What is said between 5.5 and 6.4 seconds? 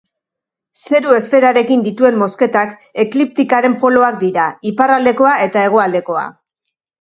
eta hegoaldekoa.